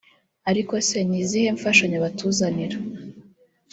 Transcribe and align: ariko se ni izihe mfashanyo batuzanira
ariko 0.49 0.73
se 0.87 0.97
ni 1.07 1.17
izihe 1.23 1.49
mfashanyo 1.57 1.97
batuzanira 2.05 2.77